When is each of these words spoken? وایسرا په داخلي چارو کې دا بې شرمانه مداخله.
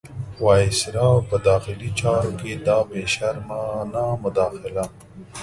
وایسرا 0.43 1.09
په 1.29 1.35
داخلي 1.49 1.89
چارو 1.99 2.31
کې 2.39 2.51
دا 2.67 2.77
بې 2.89 3.01
شرمانه 3.13 4.05
مداخله. 4.23 4.85